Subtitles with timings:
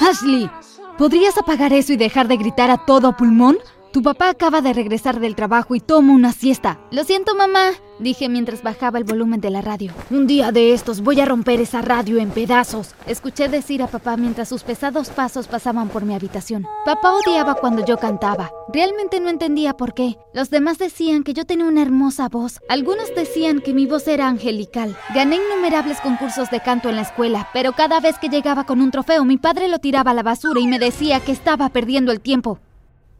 [0.00, 0.50] Ashley,
[0.96, 3.58] ¿podrías apagar eso y dejar de gritar a todo pulmón?
[3.90, 6.78] Tu papá acaba de regresar del trabajo y toma una siesta.
[6.90, 9.92] Lo siento, mamá, dije mientras bajaba el volumen de la radio.
[10.10, 12.94] Un día de estos voy a romper esa radio en pedazos.
[13.06, 16.66] Escuché decir a papá mientras sus pesados pasos pasaban por mi habitación.
[16.84, 18.50] Papá odiaba cuando yo cantaba.
[18.70, 20.18] Realmente no entendía por qué.
[20.34, 22.60] Los demás decían que yo tenía una hermosa voz.
[22.68, 24.98] Algunos decían que mi voz era angelical.
[25.14, 28.90] Gané innumerables concursos de canto en la escuela, pero cada vez que llegaba con un
[28.90, 32.20] trofeo mi padre lo tiraba a la basura y me decía que estaba perdiendo el
[32.20, 32.58] tiempo.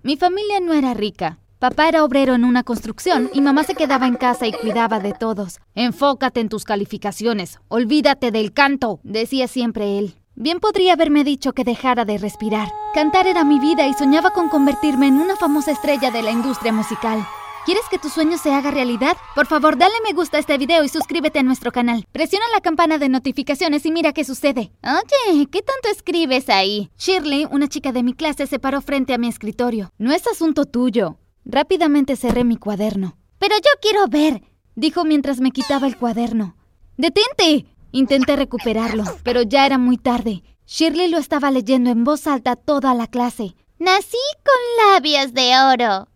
[0.02, 1.38] Mi familia no era rica.
[1.59, 5.12] Papá era obrero en una construcción y mamá se quedaba en casa y cuidaba de
[5.12, 5.59] todos.
[5.75, 10.15] Enfócate en tus calificaciones, olvídate del canto, decía siempre él.
[10.37, 12.69] Bien podría haberme dicho que dejara de respirar.
[12.95, 16.73] Cantar era mi vida y soñaba con convertirme en una famosa estrella de la industria
[16.73, 17.27] musical.
[17.69, 19.15] ¿Quieres que tu sueño se haga realidad?
[19.35, 22.07] Por favor, dale me gusta a este video y suscríbete a nuestro canal.
[22.13, 24.73] Presiona la campana de notificaciones y mira qué sucede.
[24.83, 26.91] Oye, ¿qué tanto escribes ahí?
[26.97, 29.93] Shirley, una chica de mi clase, se paró frente a mi escritorio.
[29.99, 31.19] No es asunto tuyo.
[31.45, 33.19] Rápidamente cerré mi cuaderno.
[33.39, 34.41] Pero yo quiero ver,
[34.75, 36.57] dijo mientras me quitaba el cuaderno.
[36.97, 37.67] ¡Detente!
[37.92, 40.42] Intenté recuperarlo, pero ya era muy tarde.
[40.67, 43.57] Shirley lo estaba leyendo en voz alta toda la clase.
[43.79, 46.08] Nací con labios de oro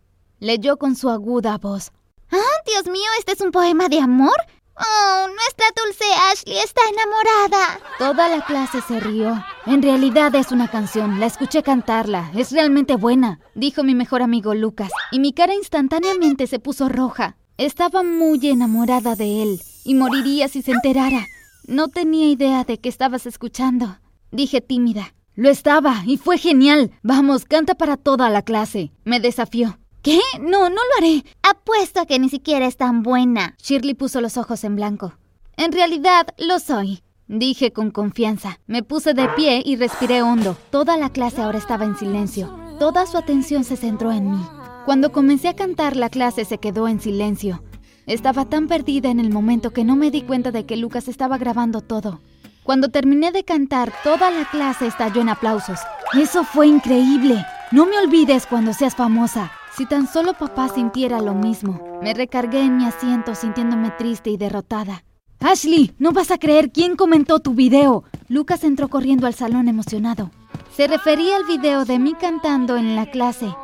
[0.43, 1.93] leyó con su aguda voz.
[2.33, 3.09] ¡Ah, Dios mío!
[3.21, 4.35] ¿Este es un poema de amor?
[4.75, 7.79] ¡Oh, nuestra dulce Ashley está enamorada!
[7.99, 9.41] Toda la clase se rió.
[9.67, 14.55] En realidad es una canción, la escuché cantarla, es realmente buena, dijo mi mejor amigo
[14.55, 17.37] Lucas, y mi cara instantáneamente se puso roja.
[17.57, 21.27] Estaba muy enamorada de él, y moriría si se enterara.
[21.69, 23.99] No tenía idea de que estabas escuchando,
[24.33, 25.15] dije tímida.
[25.37, 26.91] Lo estaba, y fue genial.
[27.03, 29.79] Vamos, canta para toda la clase, me desafió.
[30.03, 30.19] ¿Qué?
[30.41, 31.25] No, no lo haré.
[31.43, 33.55] Apuesto a que ni siquiera es tan buena.
[33.63, 35.15] Shirley puso los ojos en blanco.
[35.57, 37.03] En realidad, lo soy.
[37.29, 38.59] Dije con confianza.
[38.67, 40.57] Me puse de pie y respiré hondo.
[40.71, 42.53] Toda la clase ahora estaba en silencio.
[42.81, 44.45] Toda su atención se centró en mí.
[44.87, 47.63] Cuando comencé a cantar, la clase se quedó en silencio.
[48.07, 51.39] Estaba tan perdida en el momento que no me di cuenta de que Lucas estaba
[51.39, 52.21] grabando todo.
[52.65, 55.79] Cuando terminé de cantar, toda la clase estalló en aplausos.
[56.13, 57.47] Eso fue increíble.
[57.71, 59.53] No me olvides cuando seas famosa.
[59.77, 61.81] Si tan solo papá sintiera lo mismo.
[62.03, 65.03] Me recargué en mi asiento sintiéndome triste y derrotada.
[65.41, 68.05] Ashley, no vas a creer quién comentó tu video.
[68.29, 70.31] Lucas entró corriendo al salón emocionado.
[70.77, 73.55] Se refería al video de mí cantando en la clase.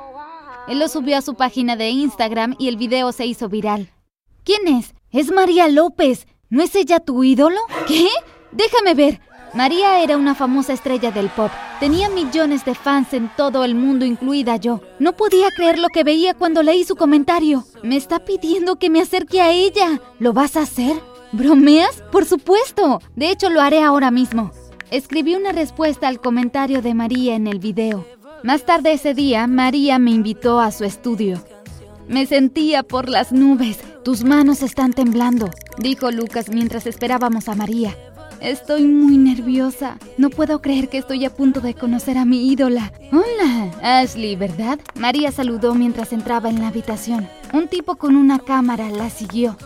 [0.66, 3.90] Él lo subió a su página de Instagram y el video se hizo viral.
[4.44, 4.94] ¿Quién es?
[5.10, 6.26] Es María López.
[6.48, 7.60] ¿No es ella tu ídolo?
[7.86, 8.08] ¿Qué?
[8.52, 9.20] Déjame ver.
[9.54, 11.50] María era una famosa estrella del pop.
[11.80, 14.80] Tenía millones de fans en todo el mundo, incluida yo.
[14.98, 17.64] No podía creer lo que veía cuando leí su comentario.
[17.82, 20.00] Me está pidiendo que me acerque a ella.
[20.18, 21.00] ¿Lo vas a hacer?
[21.32, 22.02] ¿Bromeas?
[22.12, 23.00] Por supuesto.
[23.16, 24.50] De hecho, lo haré ahora mismo.
[24.90, 28.06] Escribí una respuesta al comentario de María en el video.
[28.42, 31.42] Más tarde ese día, María me invitó a su estudio.
[32.06, 33.78] Me sentía por las nubes.
[34.04, 37.94] Tus manos están temblando, dijo Lucas mientras esperábamos a María.
[38.40, 39.98] Estoy muy nerviosa.
[40.16, 42.92] No puedo creer que estoy a punto de conocer a mi ídola.
[43.10, 44.78] Hola, Ashley, ¿verdad?
[44.94, 47.28] María saludó mientras entraba en la habitación.
[47.52, 49.56] Un tipo con una cámara la siguió.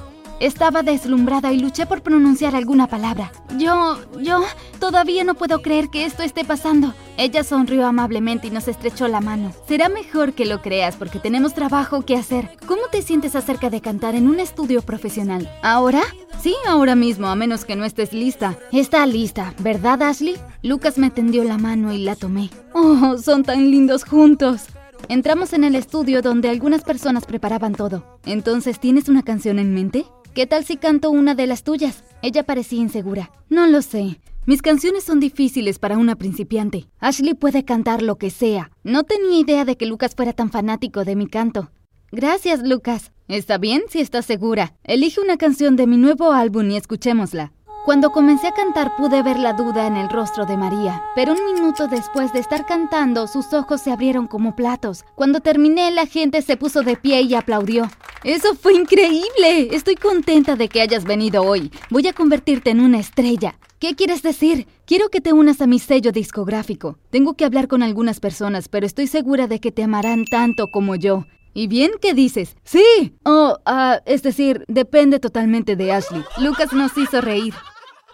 [0.41, 3.31] Estaba deslumbrada y luché por pronunciar alguna palabra.
[3.59, 4.43] Yo, yo,
[4.81, 6.95] todavía no puedo creer que esto esté pasando.
[7.23, 9.53] Ella sonrió amablemente y nos estrechó la mano.
[9.69, 12.51] Será mejor que lo creas porque tenemos trabajo que hacer.
[12.67, 15.49] ¿Cómo te sientes acerca de cantar en un estudio profesional?
[15.63, 16.03] ¿Ahora?
[16.41, 18.59] Sí, ahora mismo, a menos que no estés lista.
[18.73, 20.37] Está lista, ¿verdad, Ashley?
[20.65, 22.51] Lucas me tendió la mano y la tomé.
[22.73, 24.63] Oh, son tan lindos juntos.
[25.09, 28.19] Entramos en el estudio donde algunas personas preparaban todo.
[28.27, 30.07] Entonces, ¿tienes una canción en mente?
[30.35, 32.03] ¿Qué tal si canto una de las tuyas?
[32.21, 33.31] Ella parecía insegura.
[33.49, 34.19] No lo sé.
[34.45, 36.89] Mis canciones son difíciles para una principiante.
[36.99, 38.73] Ashley puede cantar lo que sea.
[38.83, 41.71] No tenía idea de que Lucas fuera tan fanático de mi canto.
[42.11, 43.13] Gracias, Lucas.
[43.29, 44.75] Está bien si estás segura.
[44.83, 47.53] Elige una canción de mi nuevo álbum y escuchémosla.
[47.85, 51.55] Cuando comencé a cantar pude ver la duda en el rostro de María, pero un
[51.55, 55.05] minuto después de estar cantando sus ojos se abrieron como platos.
[55.15, 57.89] Cuando terminé la gente se puso de pie y aplaudió.
[58.25, 59.69] ¡Eso fue increíble!
[59.71, 61.71] Estoy contenta de que hayas venido hoy.
[61.91, 63.55] Voy a convertirte en una estrella.
[63.83, 64.69] ¿Qué quieres decir?
[64.87, 67.01] Quiero que te unas a mi sello discográfico.
[67.11, 70.95] Tengo que hablar con algunas personas, pero estoy segura de que te amarán tanto como
[70.95, 71.25] yo.
[71.53, 72.55] ¿Y bien qué dices?
[72.63, 73.17] Sí.
[73.25, 76.23] Oh, ah, es decir, depende totalmente de Ashley.
[76.41, 77.55] Lucas nos hizo reír.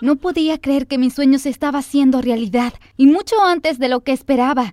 [0.00, 4.00] No podía creer que mi sueño se estaba haciendo realidad, y mucho antes de lo
[4.00, 4.73] que esperaba.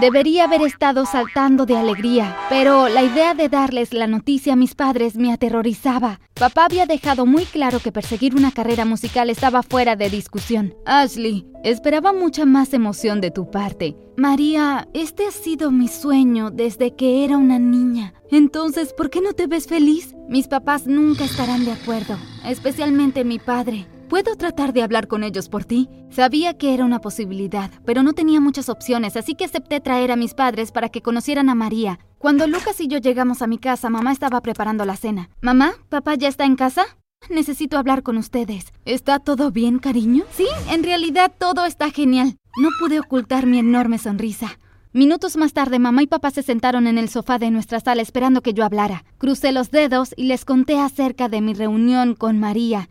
[0.00, 4.74] Debería haber estado saltando de alegría, pero la idea de darles la noticia a mis
[4.74, 6.20] padres me aterrorizaba.
[6.34, 10.74] Papá había dejado muy claro que perseguir una carrera musical estaba fuera de discusión.
[10.84, 13.96] Ashley, esperaba mucha más emoción de tu parte.
[14.16, 18.14] María, este ha sido mi sueño desde que era una niña.
[18.32, 20.14] Entonces, ¿por qué no te ves feliz?
[20.28, 23.86] Mis papás nunca estarán de acuerdo, especialmente mi padre.
[24.08, 25.88] ¿Puedo tratar de hablar con ellos por ti?
[26.10, 30.16] Sabía que era una posibilidad, pero no tenía muchas opciones, así que acepté traer a
[30.16, 31.98] mis padres para que conocieran a María.
[32.18, 35.30] Cuando Lucas y yo llegamos a mi casa, mamá estaba preparando la cena.
[35.40, 35.72] ¿Mamá?
[35.88, 36.84] ¿Papá ya está en casa?
[37.30, 38.72] Necesito hablar con ustedes.
[38.84, 40.24] ¿Está todo bien, cariño?
[40.32, 42.36] Sí, en realidad todo está genial.
[42.60, 44.58] No pude ocultar mi enorme sonrisa.
[44.92, 48.42] Minutos más tarde, mamá y papá se sentaron en el sofá de nuestra sala esperando
[48.42, 49.04] que yo hablara.
[49.18, 52.88] Crucé los dedos y les conté acerca de mi reunión con María.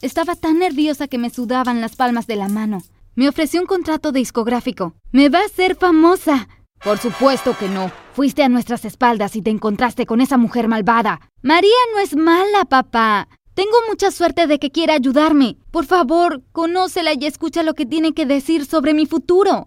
[0.00, 2.82] Estaba tan nerviosa que me sudaban las palmas de la mano.
[3.16, 4.94] Me ofreció un contrato discográfico.
[5.10, 6.48] ¡Me va a ser famosa!
[6.84, 7.90] Por supuesto que no.
[8.12, 11.20] Fuiste a nuestras espaldas y te encontraste con esa mujer malvada.
[11.42, 13.26] María no es mala, papá.
[13.54, 15.56] Tengo mucha suerte de que quiera ayudarme.
[15.72, 19.66] Por favor, conócela y escucha lo que tiene que decir sobre mi futuro.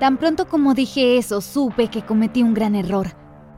[0.00, 3.08] Tan pronto como dije eso, supe que cometí un gran error.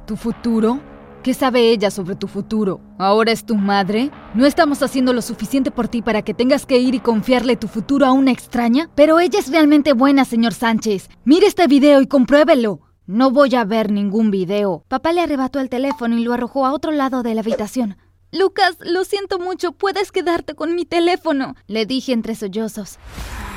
[0.09, 0.81] ¿Tu futuro?
[1.23, 2.81] ¿Qué sabe ella sobre tu futuro?
[2.99, 4.11] ¿Ahora es tu madre?
[4.35, 7.69] ¿No estamos haciendo lo suficiente por ti para que tengas que ir y confiarle tu
[7.69, 8.89] futuro a una extraña?
[8.95, 11.11] Pero ella es realmente buena, señor Sánchez.
[11.27, 12.81] Mire este video y compruébelo.
[13.05, 14.83] No voy a ver ningún video.
[14.89, 17.99] Papá le arrebató el teléfono y lo arrojó a otro lado de la habitación.
[18.33, 22.99] Lucas, lo siento mucho, puedes quedarte con mi teléfono, le dije entre sollozos.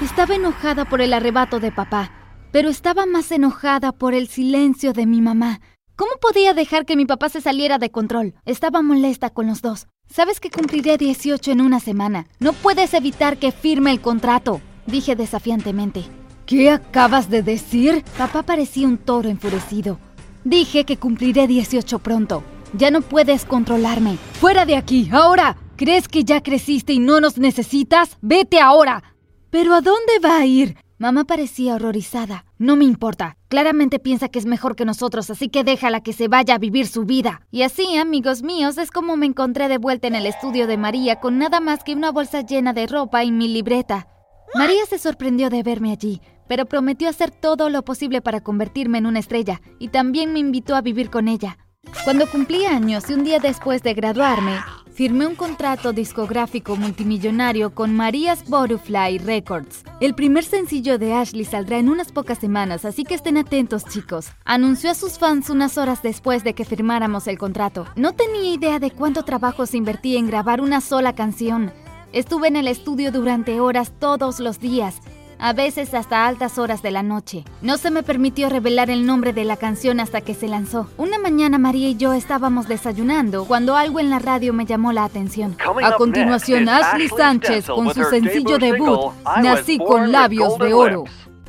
[0.01, 2.11] Estaba enojada por el arrebato de papá,
[2.51, 5.61] pero estaba más enojada por el silencio de mi mamá.
[5.95, 8.33] ¿Cómo podía dejar que mi papá se saliera de control?
[8.45, 9.85] Estaba molesta con los dos.
[10.09, 12.25] Sabes que cumpliré 18 en una semana.
[12.39, 16.03] No puedes evitar que firme el contrato, dije desafiantemente.
[16.47, 18.03] ¿Qué acabas de decir?
[18.17, 19.99] Papá parecía un toro enfurecido.
[20.43, 22.43] Dije que cumpliré 18 pronto.
[22.75, 24.17] Ya no puedes controlarme.
[24.41, 25.57] Fuera de aquí, ahora.
[25.75, 28.17] ¿Crees que ya creciste y no nos necesitas?
[28.19, 29.03] Vete ahora.
[29.51, 30.75] ¿Pero a dónde va a ir?
[31.03, 32.45] Mamá parecía horrorizada.
[32.57, 33.35] No me importa.
[33.49, 36.87] Claramente piensa que es mejor que nosotros, así que déjala que se vaya a vivir
[36.87, 37.41] su vida.
[37.51, 41.19] Y así, amigos míos, es como me encontré de vuelta en el estudio de María
[41.19, 44.07] con nada más que una bolsa llena de ropa y mi libreta.
[44.55, 49.05] María se sorprendió de verme allí, pero prometió hacer todo lo posible para convertirme en
[49.05, 51.57] una estrella, y también me invitó a vivir con ella.
[52.05, 54.55] Cuando cumplí años y un día después de graduarme,
[54.93, 59.83] firmé un contrato discográfico multimillonario con Maria's Butterfly Records.
[59.99, 64.27] El primer sencillo de Ashley saldrá en unas pocas semanas, así que estén atentos chicos.
[64.45, 67.87] Anunció a sus fans unas horas después de que firmáramos el contrato.
[67.95, 71.71] No tenía idea de cuánto trabajo se invertía en grabar una sola canción.
[72.11, 75.01] Estuve en el estudio durante horas todos los días,
[75.43, 77.43] a veces hasta altas horas de la noche.
[77.61, 80.87] No se me permitió revelar el nombre de la canción hasta que se lanzó.
[80.97, 85.03] Una mañana María y yo estábamos desayunando cuando algo en la radio me llamó la
[85.03, 85.57] atención.
[85.83, 89.11] A continuación, Ashley Sánchez con su sencillo debut,
[89.41, 91.03] Nací con labios de oro.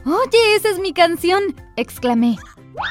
[0.05, 2.37] Oye, esa es mi canción, exclamé.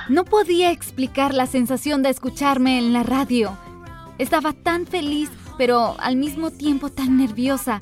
[0.08, 3.58] No podía explicar la sensación de escucharme en la radio.
[4.20, 7.82] Estaba tan feliz, pero al mismo tiempo tan nerviosa.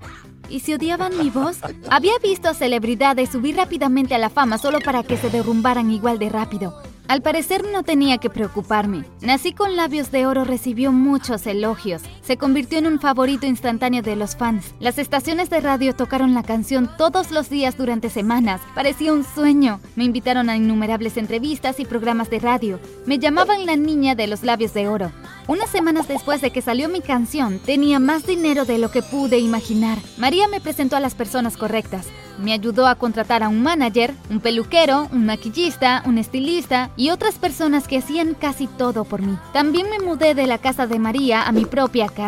[0.51, 1.59] ¿Y si odiaban mi voz?
[1.89, 6.19] Había visto a celebridades subir rápidamente a la fama solo para que se derrumbaran igual
[6.19, 6.75] de rápido.
[7.07, 9.05] Al parecer no tenía que preocuparme.
[9.21, 12.01] Nací con labios de oro recibió muchos elogios.
[12.31, 14.73] Se convirtió en un favorito instantáneo de los fans.
[14.79, 18.61] Las estaciones de radio tocaron la canción todos los días durante semanas.
[18.73, 19.81] Parecía un sueño.
[19.97, 22.79] Me invitaron a innumerables entrevistas y programas de radio.
[23.05, 25.11] Me llamaban la niña de los labios de oro.
[25.49, 29.37] Unas semanas después de que salió mi canción, tenía más dinero de lo que pude
[29.39, 29.97] imaginar.
[30.17, 32.07] María me presentó a las personas correctas.
[32.39, 37.35] Me ayudó a contratar a un manager, un peluquero, un maquillista, un estilista y otras
[37.35, 39.37] personas que hacían casi todo por mí.
[39.51, 42.20] También me mudé de la casa de María a mi propia casa,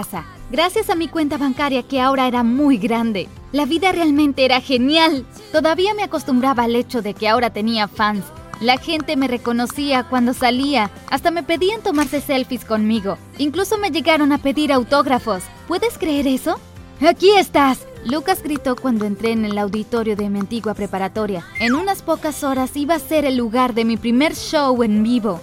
[0.50, 3.28] gracias a mi cuenta bancaria que ahora era muy grande.
[3.52, 5.26] La vida realmente era genial.
[5.52, 8.26] Todavía me acostumbraba al hecho de que ahora tenía fans.
[8.62, 13.18] La gente me reconocía cuando salía, hasta me pedían tomarse selfies conmigo.
[13.38, 15.44] Incluso me llegaron a pedir autógrafos.
[15.68, 16.60] ¿Puedes creer eso?
[17.06, 21.46] Aquí estás, Lucas gritó cuando entré en el auditorio de mi antigua preparatoria.
[21.60, 25.42] En unas pocas horas iba a ser el lugar de mi primer show en vivo.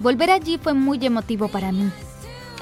[0.00, 1.90] Volver allí fue muy emotivo para mí.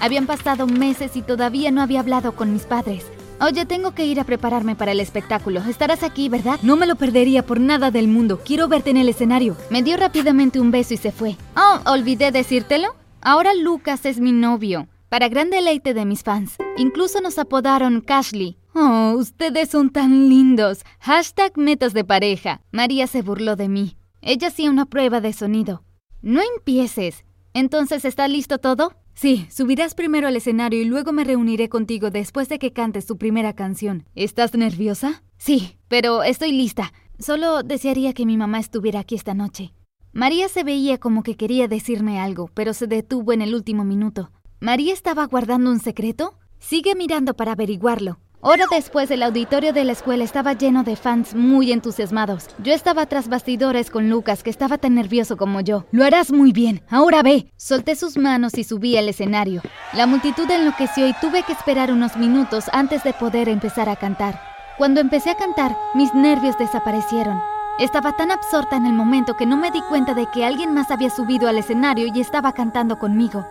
[0.00, 3.04] Habían pasado meses y todavía no había hablado con mis padres.
[3.40, 5.60] Oye, tengo que ir a prepararme para el espectáculo.
[5.60, 6.58] Estarás aquí, ¿verdad?
[6.62, 8.40] No me lo perdería por nada del mundo.
[8.42, 9.56] Quiero verte en el escenario.
[9.68, 11.36] Me dio rápidamente un beso y se fue.
[11.54, 12.94] Oh, olvidé decírtelo.
[13.20, 14.88] Ahora Lucas es mi novio.
[15.10, 16.56] Para gran deleite de mis fans.
[16.78, 18.56] Incluso nos apodaron Cashley.
[18.74, 20.84] Oh, ustedes son tan lindos.
[21.00, 22.62] Hashtag metas de pareja.
[22.72, 23.96] María se burló de mí.
[24.22, 25.84] Ella hacía una prueba de sonido.
[26.22, 27.24] No empieces.
[27.52, 28.94] Entonces, ¿está listo todo?
[29.16, 33.16] Sí, subirás primero al escenario y luego me reuniré contigo después de que cantes tu
[33.16, 34.04] primera canción.
[34.14, 35.22] ¿Estás nerviosa?
[35.38, 36.92] Sí, pero estoy lista.
[37.18, 39.72] Solo desearía que mi mamá estuviera aquí esta noche.
[40.12, 44.32] María se veía como que quería decirme algo, pero se detuvo en el último minuto.
[44.60, 46.34] ¿María estaba guardando un secreto?
[46.58, 48.18] Sigue mirando para averiguarlo.
[48.48, 52.46] Hora después, el auditorio de la escuela estaba lleno de fans muy entusiasmados.
[52.62, 55.84] Yo estaba tras bastidores con Lucas, que estaba tan nervioso como yo.
[55.90, 57.50] Lo harás muy bien, ahora ve.
[57.56, 59.62] Solté sus manos y subí al escenario.
[59.94, 64.40] La multitud enloqueció y tuve que esperar unos minutos antes de poder empezar a cantar.
[64.78, 67.42] Cuando empecé a cantar, mis nervios desaparecieron.
[67.80, 70.92] Estaba tan absorta en el momento que no me di cuenta de que alguien más
[70.92, 73.44] había subido al escenario y estaba cantando conmigo.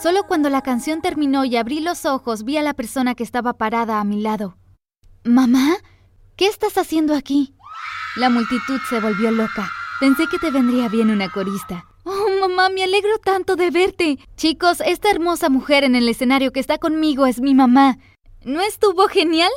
[0.00, 3.52] Solo cuando la canción terminó y abrí los ojos vi a la persona que estaba
[3.52, 4.56] parada a mi lado.
[5.24, 5.76] ¿Mamá?
[6.36, 7.54] ¿Qué estás haciendo aquí?
[8.16, 9.70] La multitud se volvió loca.
[10.00, 11.84] Pensé que te vendría bien una corista.
[12.04, 14.18] Oh, mamá, me alegro tanto de verte.
[14.36, 17.98] Chicos, esta hermosa mujer en el escenario que está conmigo es mi mamá.
[18.44, 19.50] ¿No estuvo genial?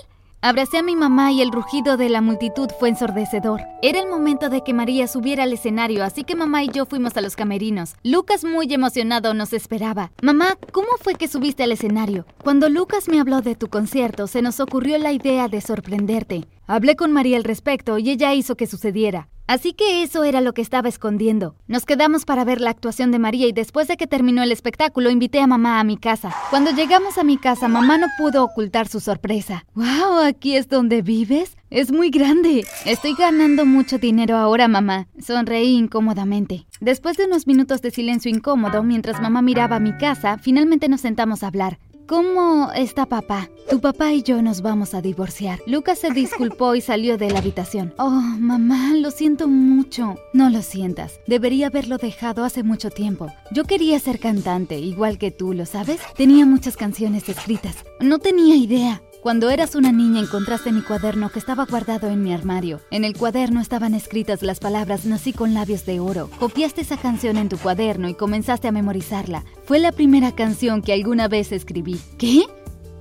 [0.48, 3.62] Abracé a mi mamá y el rugido de la multitud fue ensordecedor.
[3.82, 7.18] Era el momento de que María subiera al escenario, así que mamá y yo fuimos
[7.18, 7.96] a los camerinos.
[8.04, 10.12] Lucas, muy emocionado, nos esperaba.
[10.22, 12.28] Mamá, ¿cómo fue que subiste al escenario?
[12.44, 16.46] Cuando Lucas me habló de tu concierto, se nos ocurrió la idea de sorprenderte.
[16.68, 19.30] Hablé con María al respecto y ella hizo que sucediera.
[19.48, 21.56] Así que eso era lo que estaba escondiendo.
[21.68, 25.12] Nos quedamos para ver la actuación de María y después de que terminó el espectáculo
[25.12, 26.34] invité a mamá a mi casa.
[26.50, 29.66] Cuando llegamos a mi casa, mamá no pudo ocultar su sorpresa.
[29.76, 30.20] ¡Wow!
[30.26, 31.58] ¿Aquí es donde vives?
[31.70, 32.66] Es muy grande.
[32.86, 35.08] Estoy ganando mucho dinero ahora, mamá.
[35.20, 36.66] Sonreí incómodamente.
[36.82, 41.44] Después de unos minutos de silencio incómodo, mientras mamá miraba mi casa, finalmente nos sentamos
[41.44, 41.78] a hablar.
[42.08, 43.50] ¿Cómo está papá?
[43.68, 45.60] Tu papá y yo nos vamos a divorciar.
[45.66, 47.96] Lucas se disculpó y salió de la habitación.
[47.98, 50.16] Oh, mamá, lo siento mucho.
[50.32, 51.20] No lo sientas.
[51.26, 53.34] Debería haberlo dejado hace mucho tiempo.
[53.52, 56.00] Yo quería ser cantante, igual que tú, ¿lo sabes?
[56.16, 57.78] Tenía muchas canciones escritas.
[58.00, 59.02] No tenía idea.
[59.26, 62.80] Cuando eras una niña encontraste mi cuaderno que estaba guardado en mi armario.
[62.92, 66.30] En el cuaderno estaban escritas las palabras Nací con labios de oro.
[66.38, 69.44] Copiaste esa canción en tu cuaderno y comenzaste a memorizarla.
[69.64, 72.00] Fue la primera canción que alguna vez escribí.
[72.20, 72.44] ¿Qué?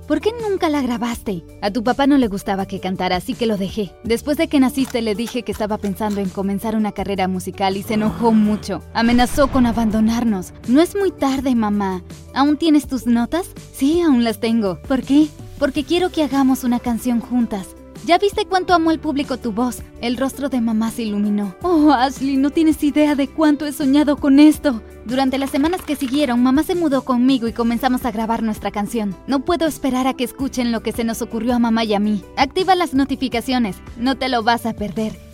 [0.07, 1.43] ¿Por qué nunca la grabaste?
[1.61, 3.91] A tu papá no le gustaba que cantara, así que lo dejé.
[4.03, 7.83] Después de que naciste le dije que estaba pensando en comenzar una carrera musical y
[7.83, 8.81] se enojó mucho.
[8.95, 10.53] Amenazó con abandonarnos.
[10.67, 12.01] No es muy tarde, mamá.
[12.33, 13.51] ¿Aún tienes tus notas?
[13.73, 14.81] Sí, aún las tengo.
[14.87, 15.27] ¿Por qué?
[15.57, 17.75] Porque quiero que hagamos una canción juntas.
[18.05, 19.79] ¿Ya viste cuánto amó el público tu voz?
[19.99, 21.55] El rostro de mamá se iluminó.
[21.63, 24.83] Oh, Ashley, no tienes idea de cuánto he soñado con esto.
[25.05, 29.15] Durante las semanas que siguieron, mamá se mudó conmigo y comenzamos a grabar nuestra canción.
[29.25, 31.99] No puedo esperar a que escuchen lo que se nos ocurrió a mamá y a
[31.99, 32.23] mí.
[32.37, 35.24] Activa las notificaciones, no te lo vas a perder.